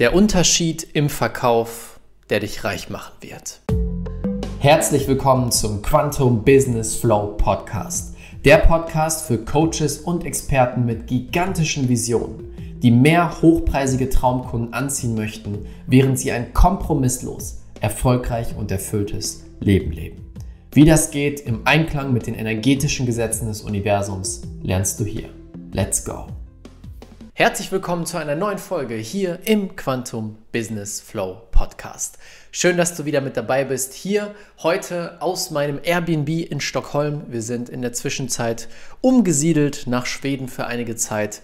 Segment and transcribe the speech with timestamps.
[0.00, 3.60] Der Unterschied im Verkauf, der dich reich machen wird.
[4.58, 8.16] Herzlich willkommen zum Quantum Business Flow Podcast.
[8.44, 12.52] Der Podcast für Coaches und Experten mit gigantischen Visionen,
[12.82, 20.24] die mehr hochpreisige Traumkunden anziehen möchten, während sie ein kompromisslos, erfolgreich und erfülltes Leben leben.
[20.72, 25.28] Wie das geht im Einklang mit den energetischen Gesetzen des Universums, lernst du hier.
[25.70, 26.26] Let's go!
[27.36, 32.16] Herzlich willkommen zu einer neuen Folge hier im Quantum Business Flow Podcast.
[32.52, 33.92] Schön, dass du wieder mit dabei bist.
[33.92, 37.22] Hier heute aus meinem Airbnb in Stockholm.
[37.26, 38.68] Wir sind in der Zwischenzeit
[39.00, 41.42] umgesiedelt nach Schweden für einige Zeit,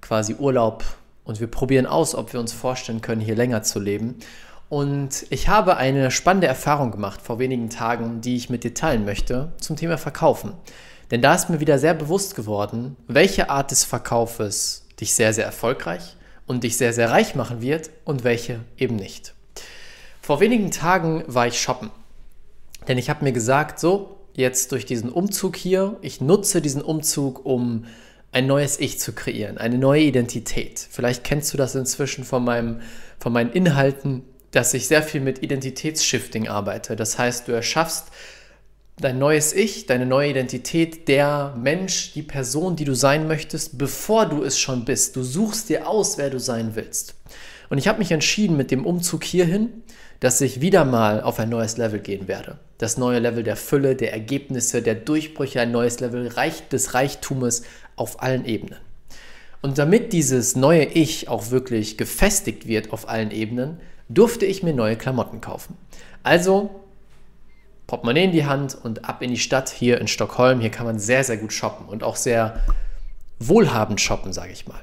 [0.00, 0.82] quasi Urlaub.
[1.22, 4.16] Und wir probieren aus, ob wir uns vorstellen können, hier länger zu leben.
[4.68, 9.04] Und ich habe eine spannende Erfahrung gemacht vor wenigen Tagen, die ich mit dir teilen
[9.04, 10.54] möchte zum Thema Verkaufen.
[11.12, 15.44] Denn da ist mir wieder sehr bewusst geworden, welche Art des Verkaufes dich sehr, sehr
[15.44, 16.16] erfolgreich
[16.46, 19.34] und dich sehr, sehr reich machen wird und welche eben nicht.
[20.20, 21.90] Vor wenigen Tagen war ich shoppen,
[22.86, 27.44] denn ich habe mir gesagt, so, jetzt durch diesen Umzug hier, ich nutze diesen Umzug,
[27.44, 27.86] um
[28.30, 30.86] ein neues Ich zu kreieren, eine neue Identität.
[30.90, 32.80] Vielleicht kennst du das inzwischen von, meinem,
[33.18, 36.96] von meinen Inhalten, dass ich sehr viel mit Identitätsshifting arbeite.
[36.96, 38.08] Das heißt, du erschaffst
[39.00, 44.26] dein neues Ich, deine neue Identität, der Mensch, die Person, die du sein möchtest, bevor
[44.26, 45.16] du es schon bist.
[45.16, 47.14] Du suchst dir aus, wer du sein willst.
[47.70, 49.82] Und ich habe mich entschieden mit dem Umzug hierhin,
[50.20, 52.58] dass ich wieder mal auf ein neues Level gehen werde.
[52.78, 56.30] Das neue Level der Fülle, der Ergebnisse, der Durchbrüche, ein neues Level
[56.72, 57.62] des Reichtumes
[57.96, 58.78] auf allen Ebenen.
[59.60, 64.72] Und damit dieses neue Ich auch wirklich gefestigt wird auf allen Ebenen, durfte ich mir
[64.72, 65.76] neue Klamotten kaufen.
[66.22, 66.87] Also
[67.88, 70.60] Portemonnaie in die Hand und ab in die Stadt hier in Stockholm.
[70.60, 72.60] Hier kann man sehr, sehr gut shoppen und auch sehr
[73.40, 74.80] wohlhabend shoppen, sage ich mal.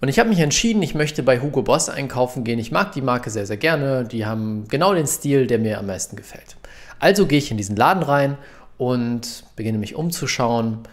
[0.00, 2.60] Und ich habe mich entschieden, ich möchte bei Hugo Boss einkaufen gehen.
[2.60, 4.04] Ich mag die Marke sehr, sehr gerne.
[4.04, 6.56] Die haben genau den Stil, der mir am meisten gefällt.
[7.00, 8.38] Also gehe ich in diesen Laden rein
[8.76, 10.84] und beginne mich umzuschauen.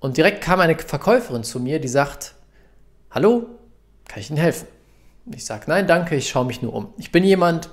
[0.00, 2.34] Und direkt kam eine Verkäuferin zu mir, die sagt,
[3.10, 3.46] hallo,
[4.06, 4.68] kann ich Ihnen helfen?
[5.32, 6.92] Ich sage, nein, danke, ich schaue mich nur um.
[6.98, 7.70] Ich bin jemand,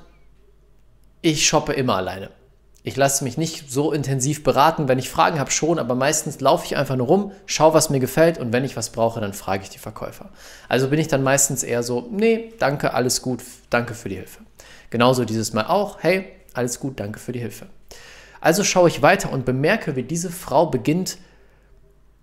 [1.21, 2.29] ich shoppe immer alleine.
[2.83, 4.87] Ich lasse mich nicht so intensiv beraten.
[4.87, 7.99] Wenn ich Fragen habe, schon, aber meistens laufe ich einfach nur rum, schaue, was mir
[7.99, 10.29] gefällt und wenn ich was brauche, dann frage ich die Verkäufer.
[10.67, 14.39] Also bin ich dann meistens eher so, nee, danke, alles gut, danke für die Hilfe.
[14.89, 17.67] Genauso dieses Mal auch, hey, alles gut, danke für die Hilfe.
[18.39, 21.19] Also schaue ich weiter und bemerke, wie diese Frau beginnt,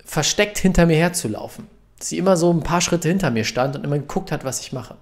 [0.05, 1.69] versteckt hinter mir herzulaufen.
[2.01, 4.73] Sie immer so ein paar Schritte hinter mir stand und immer geguckt hat, was ich
[4.73, 4.97] mache.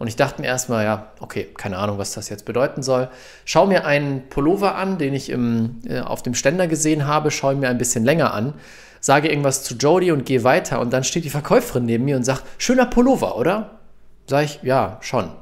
[0.00, 3.10] Und ich dachte mir erstmal, ja, okay, keine Ahnung, was das jetzt bedeuten soll.
[3.44, 7.54] Schau mir einen Pullover an, den ich im, äh, auf dem Ständer gesehen habe, schaue
[7.54, 8.54] mir ein bisschen länger an,
[9.00, 10.80] sage irgendwas zu Jody und gehe weiter.
[10.80, 13.78] Und dann steht die Verkäuferin neben mir und sagt, schöner Pullover, oder?
[14.26, 15.28] Sag ich, ja, schon.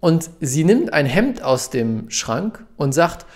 [0.00, 3.26] Und sie nimmt ein Hemd aus dem Schrank und sagt,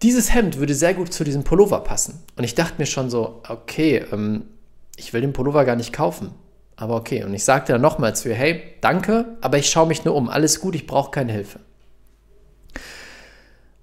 [0.00, 2.22] dieses Hemd würde sehr gut zu diesem Pullover passen.
[2.36, 4.44] Und ich dachte mir schon so, okay, ähm,
[4.96, 6.30] ich will den Pullover gar nicht kaufen.
[6.76, 10.04] Aber okay, und ich sagte dann nochmal zu ihr, hey, danke, aber ich schaue mich
[10.04, 11.60] nur um, alles gut, ich brauche keine Hilfe.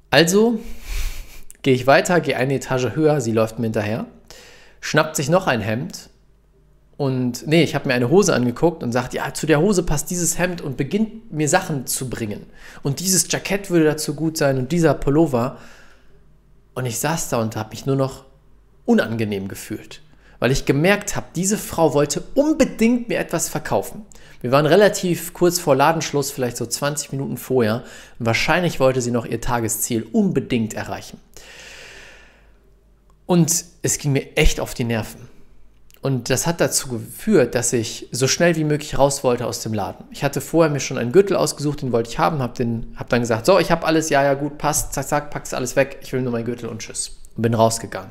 [0.09, 0.59] Also
[1.61, 4.07] gehe ich weiter, gehe eine Etage höher, sie läuft mir hinterher,
[4.81, 6.09] schnappt sich noch ein Hemd
[6.97, 10.11] und nee, ich habe mir eine Hose angeguckt und sagt, ja, zu der Hose passt
[10.11, 12.45] dieses Hemd und beginnt mir Sachen zu bringen.
[12.83, 15.57] Und dieses Jackett würde dazu gut sein und dieser Pullover.
[16.75, 18.25] Und ich saß da und habe mich nur noch
[18.85, 20.01] unangenehm gefühlt
[20.41, 24.07] weil ich gemerkt habe, diese Frau wollte unbedingt mir etwas verkaufen.
[24.41, 27.83] Wir waren relativ kurz vor Ladenschluss, vielleicht so 20 Minuten vorher.
[28.17, 31.19] Und wahrscheinlich wollte sie noch ihr Tagesziel unbedingt erreichen.
[33.27, 35.29] Und es ging mir echt auf die Nerven.
[36.01, 39.75] Und das hat dazu geführt, dass ich so schnell wie möglich raus wollte aus dem
[39.75, 40.05] Laden.
[40.09, 43.21] Ich hatte vorher mir schon einen Gürtel ausgesucht, den wollte ich haben, habe hab dann
[43.21, 46.11] gesagt, so, ich habe alles, ja, ja, gut, passt, zack, zack, pack's alles weg, ich
[46.13, 47.11] will nur meinen Gürtel und tschüss.
[47.35, 48.09] Und bin rausgegangen.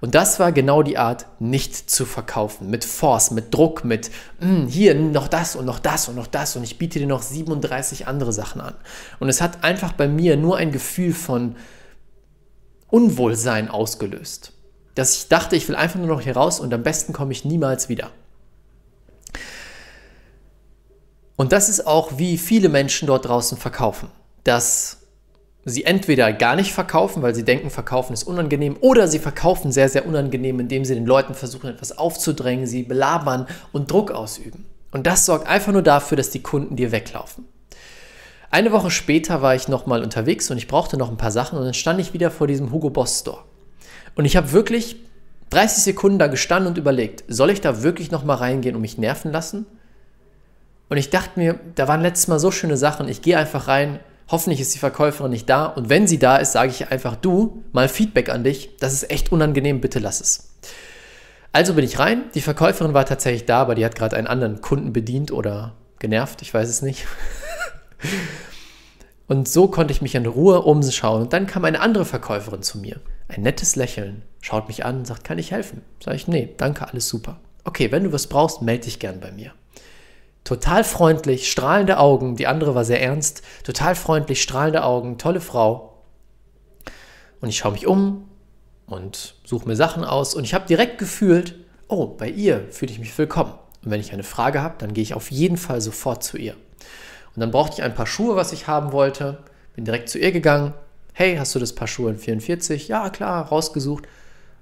[0.00, 2.68] Und das war genau die Art, nicht zu verkaufen.
[2.68, 6.56] Mit Force, mit Druck, mit hm, hier noch das und noch das und noch das
[6.56, 8.74] und ich biete dir noch 37 andere Sachen an.
[9.20, 11.56] Und es hat einfach bei mir nur ein Gefühl von
[12.88, 14.52] Unwohlsein ausgelöst.
[14.94, 17.44] Dass ich dachte, ich will einfach nur noch hier raus und am besten komme ich
[17.44, 18.10] niemals wieder.
[21.36, 24.08] Und das ist auch, wie viele Menschen dort draußen verkaufen.
[24.44, 25.05] Dass
[25.68, 29.88] sie entweder gar nicht verkaufen, weil sie denken, verkaufen ist unangenehm, oder sie verkaufen sehr,
[29.88, 34.64] sehr unangenehm, indem sie den Leuten versuchen, etwas aufzudrängen, sie belabern und Druck ausüben.
[34.92, 37.44] Und das sorgt einfach nur dafür, dass die Kunden dir weglaufen.
[38.48, 41.64] Eine Woche später war ich nochmal unterwegs und ich brauchte noch ein paar Sachen und
[41.64, 43.42] dann stand ich wieder vor diesem Hugo Boss Store.
[44.14, 44.96] Und ich habe wirklich
[45.50, 49.32] 30 Sekunden da gestanden und überlegt, soll ich da wirklich nochmal reingehen und mich nerven
[49.32, 49.66] lassen?
[50.88, 53.98] Und ich dachte mir, da waren letztes Mal so schöne Sachen, ich gehe einfach rein,
[54.28, 57.64] hoffentlich ist die Verkäuferin nicht da und wenn sie da ist, sage ich einfach, du,
[57.72, 60.54] mal Feedback an dich, das ist echt unangenehm, bitte lass es.
[61.52, 64.60] Also bin ich rein, die Verkäuferin war tatsächlich da, aber die hat gerade einen anderen
[64.60, 67.06] Kunden bedient oder genervt, ich weiß es nicht.
[69.28, 71.22] Und so konnte ich mich in Ruhe umschauen.
[71.22, 73.00] Und dann kam eine andere Verkäuferin zu mir.
[73.28, 75.82] Ein nettes Lächeln, schaut mich an und sagt, kann ich helfen?
[76.04, 77.40] Sag ich, nee, danke, alles super.
[77.64, 79.52] Okay, wenn du was brauchst, melde dich gern bei mir.
[80.46, 86.04] Total freundlich, strahlende Augen, die andere war sehr ernst, total freundlich, strahlende Augen, tolle Frau.
[87.40, 88.28] Und ich schaue mich um
[88.86, 91.56] und suche mir Sachen aus und ich habe direkt gefühlt,
[91.88, 93.54] oh, bei ihr fühle ich mich willkommen.
[93.84, 96.54] Und wenn ich eine Frage habe, dann gehe ich auf jeden Fall sofort zu ihr.
[97.34, 99.42] Und dann brauchte ich ein paar Schuhe, was ich haben wollte.
[99.74, 100.74] Bin direkt zu ihr gegangen.
[101.12, 102.86] Hey, hast du das Paar Schuhe in 44?
[102.86, 104.04] Ja, klar, rausgesucht.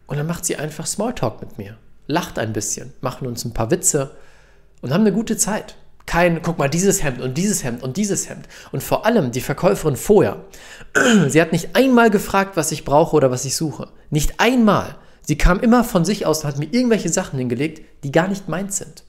[0.07, 1.77] Und dann macht sie einfach Smalltalk mit mir.
[2.07, 4.13] Lacht ein bisschen, machen uns ein paar Witze
[4.81, 5.77] und haben eine gute Zeit.
[6.07, 8.47] Kein, guck mal, dieses Hemd und dieses Hemd und dieses Hemd.
[8.73, 10.45] Und vor allem die Verkäuferin vorher.
[11.29, 13.89] Sie hat nicht einmal gefragt, was ich brauche oder was ich suche.
[14.11, 14.97] Nicht einmal.
[15.23, 18.49] Sie kam immer von sich aus und hat mir irgendwelche Sachen hingelegt, die gar nicht
[18.49, 19.05] meins sind.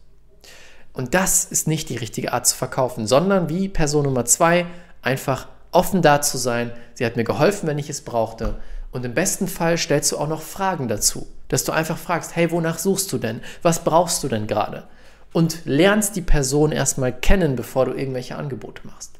[0.93, 4.65] Und das ist nicht die richtige Art zu verkaufen, sondern wie Person Nummer zwei
[5.01, 6.71] einfach offen da zu sein.
[6.93, 8.61] Sie hat mir geholfen, wenn ich es brauchte.
[8.91, 12.49] Und im besten Fall stellst du auch noch Fragen dazu, dass du einfach fragst, hey,
[12.49, 13.41] wonach suchst du denn?
[13.61, 14.87] Was brauchst du denn gerade?
[15.35, 19.19] Und lernst die Person erstmal kennen, bevor du irgendwelche Angebote machst.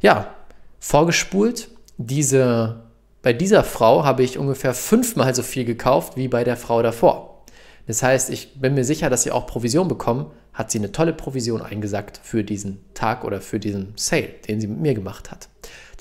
[0.00, 0.32] Ja,
[0.78, 2.84] vorgespult, diese,
[3.22, 7.42] bei dieser Frau habe ich ungefähr fünfmal so viel gekauft wie bei der Frau davor.
[7.88, 11.12] Das heißt, ich bin mir sicher, dass sie auch Provision bekommen, hat sie eine tolle
[11.12, 15.48] Provision eingesackt für diesen Tag oder für diesen Sale, den sie mit mir gemacht hat.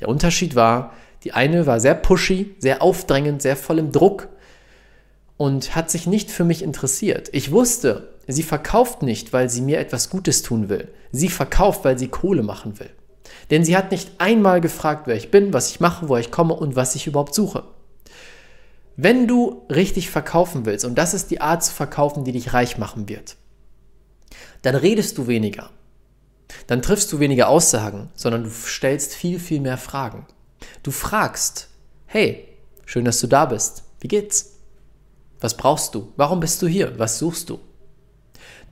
[0.01, 0.93] Der Unterschied war,
[1.23, 4.27] die eine war sehr pushy, sehr aufdrängend, sehr voll im Druck
[5.37, 7.29] und hat sich nicht für mich interessiert.
[7.31, 10.89] Ich wusste, sie verkauft nicht, weil sie mir etwas Gutes tun will.
[11.11, 12.89] Sie verkauft, weil sie Kohle machen will.
[13.51, 16.53] Denn sie hat nicht einmal gefragt, wer ich bin, was ich mache, wo ich komme
[16.53, 17.63] und was ich überhaupt suche.
[18.97, 22.77] Wenn du richtig verkaufen willst, und das ist die Art zu verkaufen, die dich reich
[22.77, 23.35] machen wird,
[24.61, 25.69] dann redest du weniger.
[26.67, 30.25] Dann triffst du weniger Aussagen, sondern du stellst viel, viel mehr Fragen.
[30.81, 31.69] Du fragst,
[32.05, 32.47] hey,
[32.85, 33.83] schön, dass du da bist.
[33.99, 34.53] Wie geht's?
[35.41, 36.13] Was brauchst du?
[36.15, 36.97] Warum bist du hier?
[36.97, 37.59] Was suchst du?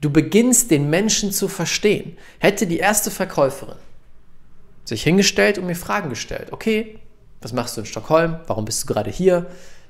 [0.04, 2.18] Du beginnst den Menschen zu verstehen.
[2.38, 3.78] Hätte die erste Verkäuferin
[4.84, 6.48] sich hingestellt und mir Fragen gestellt.
[6.50, 6.98] Okay,
[7.40, 8.36] was machst du in Stockholm?
[8.46, 9.46] Warum bist du gerade hier?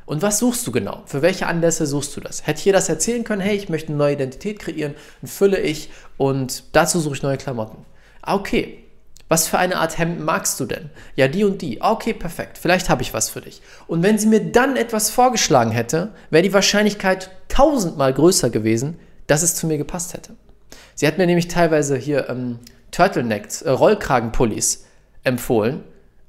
[0.07, 1.03] Und was suchst du genau?
[1.07, 2.47] Für welche Anlässe suchst du das?
[2.47, 5.59] Hätte ich ihr das erzählen können, hey, ich möchte eine neue Identität kreieren, dann fülle
[5.59, 7.85] ich und dazu suche ich neue Klamotten.
[8.23, 8.85] Ah, okay.
[9.27, 10.91] Was für eine Art Hemden magst du denn?
[11.17, 11.83] Ja, die und die.
[11.83, 12.57] Ah, okay, perfekt.
[12.57, 13.63] Vielleicht habe ich was für dich.
[13.89, 19.43] Und wenn sie mir dann etwas vorgeschlagen hätte, wäre die Wahrscheinlichkeit tausendmal größer gewesen, dass
[19.43, 20.35] es zu mir gepasst hätte.
[20.95, 22.59] Sie hat mir nämlich teilweise hier ähm,
[22.91, 24.85] Turtlenecks, äh, Rollkragenpullis
[25.25, 25.83] empfohlen.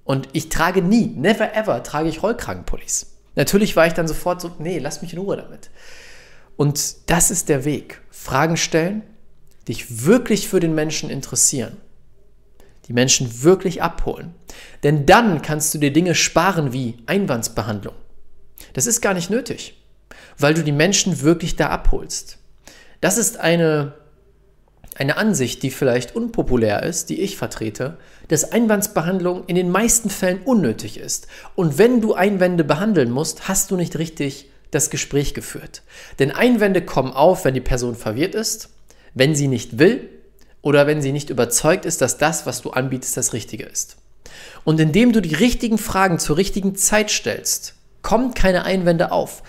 [0.03, 3.07] Und ich trage nie, never ever trage ich Rollkragenpullis.
[3.35, 5.69] Natürlich war ich dann sofort so, nee, lass mich in Ruhe damit.
[6.57, 8.01] Und das ist der Weg.
[8.09, 9.03] Fragen stellen,
[9.67, 11.77] dich wirklich für den Menschen interessieren,
[12.87, 14.33] die Menschen wirklich abholen.
[14.83, 17.95] Denn dann kannst du dir Dinge sparen wie Einwandsbehandlung.
[18.73, 19.83] Das ist gar nicht nötig,
[20.37, 22.37] weil du die Menschen wirklich da abholst.
[23.05, 23.93] Das ist eine,
[24.95, 30.41] eine Ansicht, die vielleicht unpopulär ist, die ich vertrete, dass Einwandsbehandlung in den meisten Fällen
[30.43, 31.27] unnötig ist.
[31.53, 35.83] Und wenn du Einwände behandeln musst, hast du nicht richtig das Gespräch geführt.
[36.17, 38.69] Denn Einwände kommen auf, wenn die Person verwirrt ist,
[39.13, 40.09] wenn sie nicht will
[40.63, 43.97] oder wenn sie nicht überzeugt ist, dass das, was du anbietest, das Richtige ist.
[44.63, 49.43] Und indem du die richtigen Fragen zur richtigen Zeit stellst, kommen keine Einwände auf.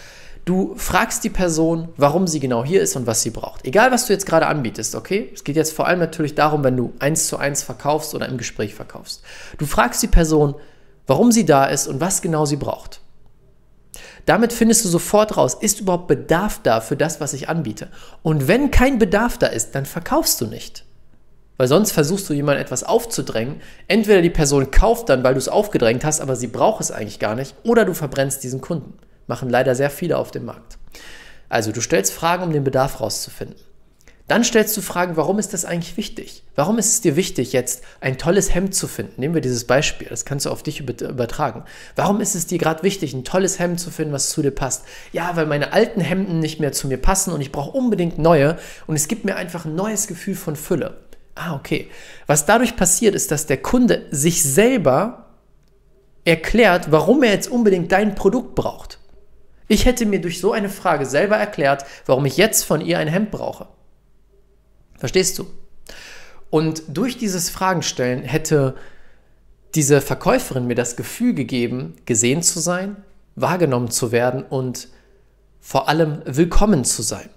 [0.47, 3.67] Du fragst die Person, warum sie genau hier ist und was sie braucht.
[3.67, 5.29] Egal, was du jetzt gerade anbietest, okay?
[5.35, 8.39] Es geht jetzt vor allem natürlich darum, wenn du eins zu eins verkaufst oder im
[8.39, 9.25] Gespräch verkaufst.
[9.59, 10.55] Du fragst die Person,
[11.09, 13.01] warum sie da ist und was genau sie braucht.
[14.25, 17.89] Damit findest du sofort raus, ist überhaupt Bedarf da für das, was ich anbiete.
[18.23, 20.85] Und wenn kein Bedarf da ist, dann verkaufst du nicht.
[21.57, 23.61] Weil sonst versuchst du jemandem etwas aufzudrängen.
[23.89, 27.19] Entweder die Person kauft dann, weil du es aufgedrängt hast, aber sie braucht es eigentlich
[27.19, 28.97] gar nicht, oder du verbrennst diesen Kunden.
[29.27, 30.79] Machen leider sehr viele auf dem Markt.
[31.49, 33.57] Also du stellst Fragen, um den Bedarf rauszufinden.
[34.29, 36.43] Dann stellst du Fragen, warum ist das eigentlich wichtig?
[36.57, 39.21] Warum ist es dir wichtig, jetzt ein tolles Hemd zu finden?
[39.21, 41.63] Nehmen wir dieses Beispiel, das kannst du auf dich übertragen.
[41.95, 44.85] Warum ist es dir gerade wichtig, ein tolles Hemd zu finden, was zu dir passt?
[45.13, 48.59] Ja, weil meine alten Hemden nicht mehr zu mir passen und ich brauche unbedingt neue
[48.89, 50.99] und es gibt mir einfach ein neues Gefühl von Fülle.
[51.37, 51.89] Ah, okay.
[52.27, 55.27] Was dadurch passiert, ist, dass der Kunde sich selber
[56.25, 58.99] erklärt, warum er jetzt unbedingt dein Produkt braucht.
[59.69, 63.09] Ich hätte mir durch so eine Frage selber erklärt, warum ich jetzt von ihr ein
[63.09, 63.67] Hemd brauche.
[64.99, 65.47] Verstehst du?
[66.51, 68.77] Und durch dieses Fragenstellen hätte
[69.75, 72.97] diese Verkäuferin mir das Gefühl gegeben, gesehen zu sein,
[73.35, 74.89] wahrgenommen zu werden und
[75.61, 77.29] vor allem willkommen zu sein.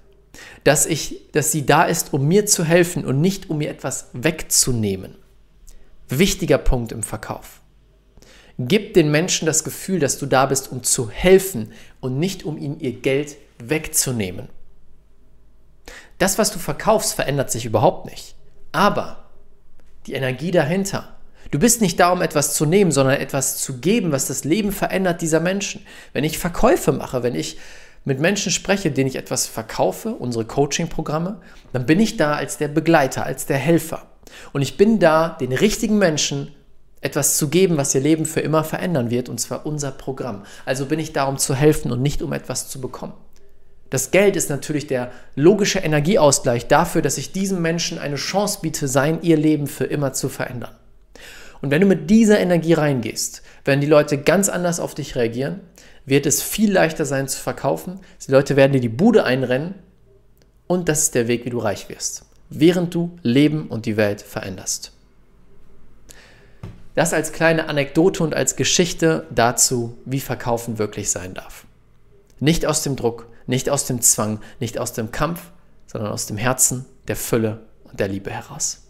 [0.63, 4.09] Dass, ich, dass sie da ist, um mir zu helfen und nicht um mir etwas
[4.13, 5.15] wegzunehmen.
[6.07, 7.61] Wichtiger Punkt im Verkauf.
[8.61, 12.57] Gib den Menschen das Gefühl, dass du da bist, um zu helfen und nicht um
[12.57, 14.49] ihnen ihr Geld wegzunehmen.
[16.17, 18.35] Das, was du verkaufst, verändert sich überhaupt nicht.
[18.73, 19.29] Aber
[20.07, 21.15] die Energie dahinter.
[21.51, 24.73] Du bist nicht da, um etwas zu nehmen, sondern etwas zu geben, was das Leben
[24.73, 25.85] verändert dieser Menschen.
[26.11, 27.57] Wenn ich Verkäufe mache, wenn ich
[28.03, 31.39] mit Menschen spreche, denen ich etwas verkaufe, unsere Coaching-Programme,
[31.71, 34.07] dann bin ich da als der Begleiter, als der Helfer.
[34.51, 36.53] Und ich bin da, den richtigen Menschen
[37.01, 40.43] etwas zu geben, was ihr Leben für immer verändern wird, und zwar unser Programm.
[40.65, 43.13] Also bin ich da, um zu helfen und nicht um etwas zu bekommen.
[43.89, 48.87] Das Geld ist natürlich der logische Energieausgleich dafür, dass ich diesem Menschen eine Chance biete,
[48.87, 50.75] sein ihr Leben für immer zu verändern.
[51.61, 55.61] Und wenn du mit dieser Energie reingehst, werden die Leute ganz anders auf dich reagieren,
[56.05, 57.99] wird es viel leichter sein zu verkaufen.
[58.25, 59.75] Die Leute werden dir die Bude einrennen
[60.67, 64.21] und das ist der Weg, wie du reich wirst, während du Leben und die Welt
[64.21, 64.91] veränderst.
[66.99, 71.65] Das als kleine Anekdote und als Geschichte dazu, wie Verkaufen wirklich sein darf.
[72.41, 75.39] Nicht aus dem Druck, nicht aus dem Zwang, nicht aus dem Kampf,
[75.87, 78.81] sondern aus dem Herzen, der Fülle und der Liebe heraus.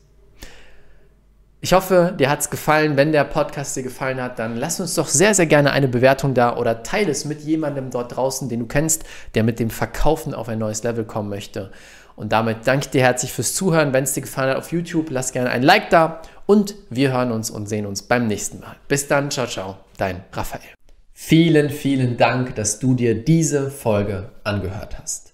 [1.61, 2.95] Ich hoffe, dir hat es gefallen.
[2.95, 6.33] Wenn der Podcast dir gefallen hat, dann lass uns doch sehr, sehr gerne eine Bewertung
[6.33, 9.03] da oder teile es mit jemandem dort draußen, den du kennst,
[9.35, 11.71] der mit dem Verkaufen auf ein neues Level kommen möchte.
[12.15, 13.91] Und damit danke ich dir herzlich fürs Zuhören.
[13.91, 17.31] Wenn es dir gefallen hat auf YouTube, lass gerne ein Like da und wir hören
[17.31, 18.77] uns und sehen uns beim nächsten Mal.
[18.87, 20.61] Bis dann, ciao, ciao, dein Raphael.
[21.13, 25.33] Vielen, vielen Dank, dass du dir diese Folge angehört hast.